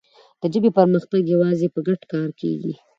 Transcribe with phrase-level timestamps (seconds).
[0.41, 2.73] د ژبې پرمختګ یوازې په ګډ کار کېږي.